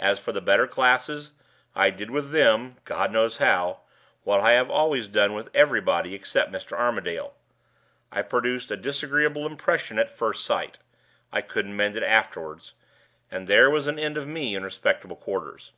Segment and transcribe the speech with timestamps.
[0.00, 1.34] As for the better classes,
[1.76, 3.82] I did with them (God knows how!)
[4.24, 6.76] what I have always done with everybody except Mr.
[6.76, 7.32] Armadale
[8.10, 10.78] I produced a disagreeable impression at first sight;
[11.30, 12.70] I couldn't mend it afterward;
[13.30, 15.70] and there was an end of me in respectable quarters.